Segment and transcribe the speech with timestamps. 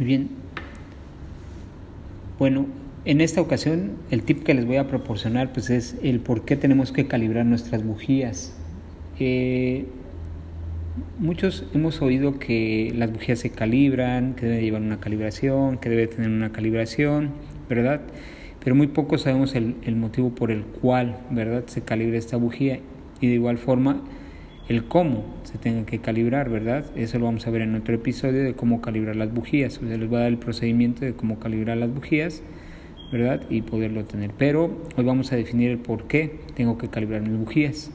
[0.00, 0.30] Muy bien.
[2.38, 2.64] Bueno,
[3.04, 6.56] en esta ocasión el tip que les voy a proporcionar pues es el por qué
[6.56, 8.56] tenemos que calibrar nuestras bujías.
[9.18, 9.84] Eh,
[11.18, 16.06] muchos hemos oído que las bujías se calibran, que debe llevar una calibración, que debe
[16.06, 17.32] tener una calibración,
[17.68, 18.00] ¿verdad?
[18.64, 21.64] Pero muy pocos sabemos el, el motivo por el cual, ¿verdad?
[21.66, 22.80] Se calibra esta bujía
[23.20, 24.02] y de igual forma
[24.70, 26.84] el cómo se tenga que calibrar, ¿verdad?
[26.94, 29.78] Eso lo vamos a ver en otro episodio de cómo calibrar las bujías.
[29.78, 32.40] O sea, les voy a dar el procedimiento de cómo calibrar las bujías,
[33.10, 33.42] ¿verdad?
[33.50, 34.30] Y poderlo tener.
[34.38, 37.90] Pero hoy vamos a definir el por qué tengo que calibrar mis bujías.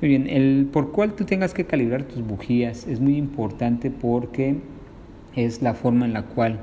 [0.00, 4.54] Muy bien, el por cuál tú tengas que calibrar tus bujías es muy importante porque
[5.36, 6.60] es la forma en la cual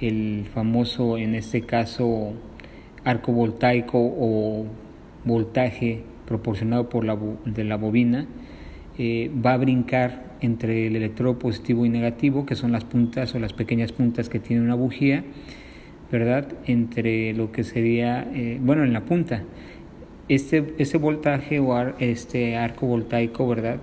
[0.00, 2.32] el famoso, en este caso,
[3.04, 4.66] arco voltaico o
[5.24, 8.26] voltaje proporcionado por la, de la bobina,
[8.98, 13.38] eh, va a brincar entre el electrodo positivo y negativo, que son las puntas o
[13.38, 15.24] las pequeñas puntas que tiene una bujía,
[16.10, 16.48] ¿verdad?
[16.66, 19.44] Entre lo que sería, eh, bueno, en la punta.
[20.28, 23.80] Este, este voltaje o este arco voltaico, ¿verdad?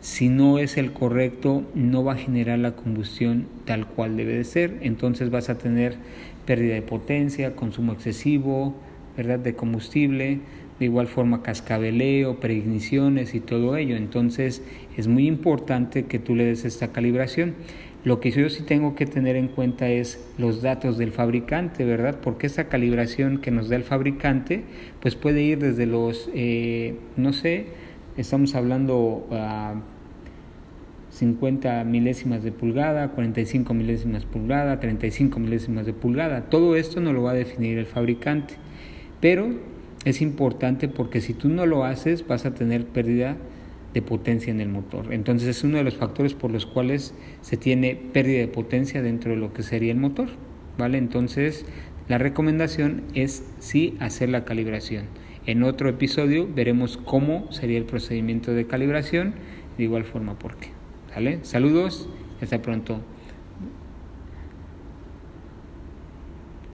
[0.00, 4.44] Si no es el correcto, no va a generar la combustión tal cual debe de
[4.44, 4.78] ser.
[4.82, 5.96] Entonces vas a tener
[6.46, 8.74] pérdida de potencia, consumo excesivo,
[9.16, 9.38] ¿verdad?
[9.38, 10.40] De combustible,
[10.82, 13.94] de igual forma cascabeleo, preigniciones y todo ello.
[13.94, 14.64] Entonces
[14.96, 17.54] es muy importante que tú le des esta calibración.
[18.02, 22.18] Lo que yo sí tengo que tener en cuenta es los datos del fabricante, ¿verdad?
[22.20, 24.64] Porque esta calibración que nos da el fabricante,
[25.00, 27.66] pues puede ir desde los, eh, no sé,
[28.16, 29.80] estamos hablando a
[31.10, 36.50] 50 milésimas de pulgada, 45 milésimas de pulgada, 35 milésimas de pulgada.
[36.50, 38.54] Todo esto no lo va a definir el fabricante.
[39.20, 39.70] Pero
[40.04, 43.36] es importante porque si tú no lo haces vas a tener pérdida
[43.94, 45.12] de potencia en el motor.
[45.12, 49.32] Entonces es uno de los factores por los cuales se tiene pérdida de potencia dentro
[49.32, 50.28] de lo que sería el motor.
[50.78, 50.96] ¿Vale?
[50.98, 51.66] Entonces
[52.08, 55.04] la recomendación es sí hacer la calibración.
[55.46, 59.34] En otro episodio veremos cómo sería el procedimiento de calibración,
[59.76, 60.68] de igual forma por qué.
[61.14, 61.40] ¿Vale?
[61.42, 62.08] Saludos,
[62.40, 63.00] hasta pronto.